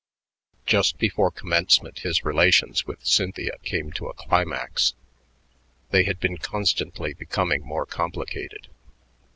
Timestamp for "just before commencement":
0.65-1.99